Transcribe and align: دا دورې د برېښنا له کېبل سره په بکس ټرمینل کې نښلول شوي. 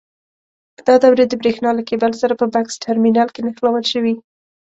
دا 0.87 0.95
دورې 1.03 1.25
د 1.27 1.33
برېښنا 1.41 1.69
له 1.77 1.83
کېبل 1.89 2.11
سره 2.21 2.33
په 2.39 2.45
بکس 2.53 2.73
ټرمینل 2.83 3.29
کې 3.33 3.41
نښلول 3.47 3.83
شوي. 3.93 4.13